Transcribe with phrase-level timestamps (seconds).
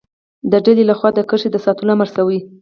[0.51, 2.39] د ډلې له خوا د کرښې د ساتلو امر شوی.